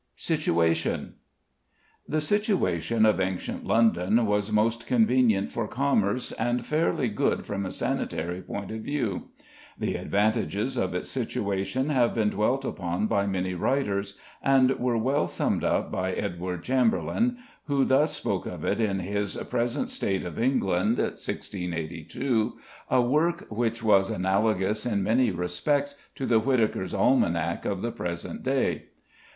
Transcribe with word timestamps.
SITUATION. 0.15 1.13
The 2.07 2.21
situation 2.21 3.05
of 3.05 3.19
ancient 3.19 3.67
London 3.67 4.25
was 4.25 4.51
most 4.51 4.87
convenient 4.87 5.51
for 5.51 5.67
commerce, 5.67 6.31
and 6.31 6.65
fairly 6.65 7.07
good 7.07 7.45
from 7.45 7.67
a 7.67 7.71
sanitary 7.71 8.41
point 8.41 8.71
of 8.71 8.81
view. 8.81 9.29
The 9.77 9.93
advantages 9.97 10.75
of 10.75 10.95
its 10.95 11.07
situation 11.07 11.89
have 11.89 12.15
been 12.15 12.31
dwelt 12.31 12.65
upon 12.65 13.05
by 13.05 13.27
many 13.27 13.53
writers, 13.53 14.17
and 14.41 14.71
were 14.79 14.97
well 14.97 15.27
summed 15.27 15.63
up 15.63 15.91
by 15.91 16.13
Edward 16.13 16.63
Chamberlayne, 16.63 17.37
who 17.65 17.85
thus 17.85 18.17
speaks 18.17 18.47
of 18.47 18.63
it 18.65 18.79
in 18.79 19.01
his 19.01 19.35
"Present 19.51 19.87
State 19.87 20.25
of 20.25 20.39
England" 20.39 20.97
(1682), 20.97 22.57
a 22.89 23.01
work 23.03 23.45
which 23.51 23.83
was 23.83 24.09
analogous 24.09 24.83
in 24.83 25.03
many 25.03 25.29
respects 25.29 25.93
to 26.15 26.25
the 26.25 26.39
"Whitaker's 26.39 26.95
Almanack" 26.95 27.65
of 27.65 27.83
the 27.83 27.91
present 27.91 28.41
day. 28.41 28.85